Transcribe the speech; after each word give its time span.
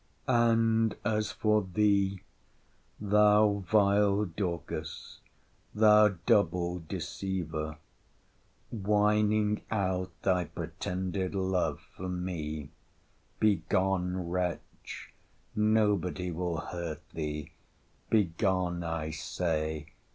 'And 0.27 0.95
as 1.05 1.31
for 1.31 1.61
thee, 1.61 2.23
thou 2.99 3.63
vile 3.69 4.25
Dorcas! 4.25 5.19
Thou 5.75 6.15
double 6.25 6.79
deceiver!—whining 6.87 9.61
out 9.69 10.09
thy 10.23 10.45
pretended 10.45 11.35
love 11.35 11.81
for 11.95 12.09
me!—Begone, 12.09 14.27
wretch!—Nobody 14.27 16.31
will 16.31 16.57
hurt 16.57 17.07
thee!—Begone, 17.13 18.81
I 18.83 19.11
say! 19.11 19.85